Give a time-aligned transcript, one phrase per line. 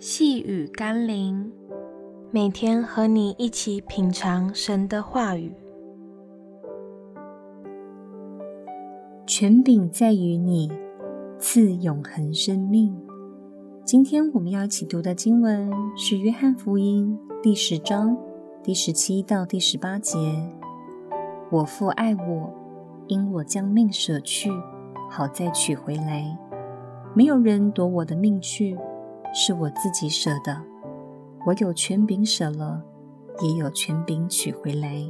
[0.00, 1.50] 细雨甘霖，
[2.30, 5.52] 每天和你一起品尝神的话语。
[9.26, 10.70] 权柄在于你，
[11.36, 12.96] 赐永恒生命。
[13.84, 18.16] 今天我们要一起读的经文是《约翰福音》第十章
[18.62, 20.16] 第十七到第十八节。
[21.50, 22.54] 我父爱我，
[23.08, 24.48] 因我将命舍去，
[25.10, 26.38] 好再取回来。
[27.16, 28.78] 没有人夺我的命去，
[29.32, 30.60] 是我自己舍的。
[31.46, 32.82] 我有权柄舍了，
[33.42, 35.02] 也有权柄取回来。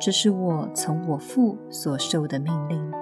[0.00, 2.92] 这是我从我父所受的命令。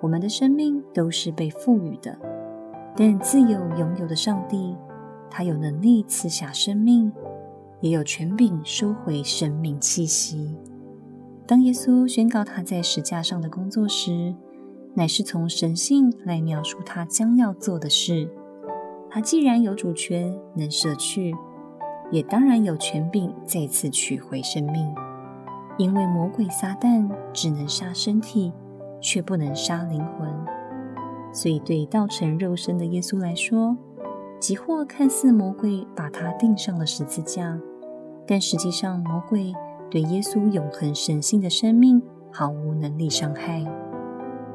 [0.00, 2.18] 我们的生命都是被赋予的，
[2.96, 4.76] 但自有永有的上帝，
[5.30, 7.12] 他有能力赐下生命，
[7.80, 10.56] 也有权柄收回生命气息。
[11.46, 14.34] 当耶稣宣告他在十架上的工作时，
[14.94, 18.28] 乃是从神性来描述他将要做的事。
[19.18, 21.34] 他既然有主权，能舍去，
[22.12, 24.94] 也当然有权柄再次取回生命。
[25.76, 28.52] 因为魔鬼撒旦只能杀身体，
[29.00, 30.32] 却不能杀灵魂，
[31.32, 33.76] 所以对道成肉身的耶稣来说，
[34.38, 37.58] 即或看似魔鬼把他钉上了十字架，
[38.24, 39.52] 但实际上魔鬼
[39.90, 43.64] 对耶稣永恒神性的生命毫无能力伤害。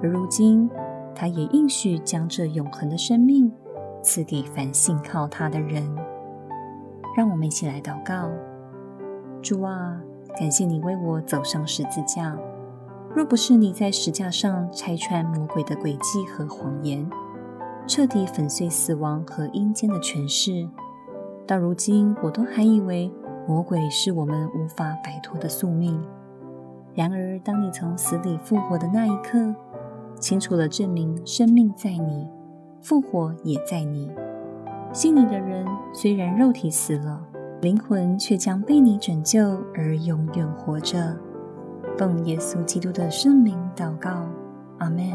[0.02, 0.70] 而如今，
[1.14, 3.52] 他也应许将这永恒的生命
[4.04, 5.84] 赐给凡信靠他的人。
[7.16, 8.30] 让我们一起来祷告：
[9.42, 10.00] 主啊，
[10.40, 12.38] 感谢你为我走上十字架。
[13.16, 17.08] 若不是你在石架上拆穿魔鬼的诡计和谎言，
[17.86, 20.68] 彻底粉碎死亡和阴间的权势，
[21.46, 23.12] 到如今我都还以为
[23.48, 26.02] 魔鬼是我们无法摆脱的宿命。
[26.96, 29.54] 然而，当你从死里复活的那一刻，
[30.20, 32.28] 清楚地证明，生命在你，
[32.84, 34.12] 复活也在你。
[34.92, 37.20] 信你的人虽然肉体死了，
[37.62, 41.18] 灵魂却将被你拯救而永远活着。
[41.98, 44.28] 奉耶稣基督的圣名祷告，
[44.80, 45.12] 阿门。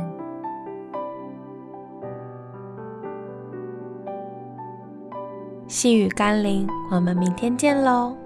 [5.67, 8.17] 细雨甘霖，我们明天见喽。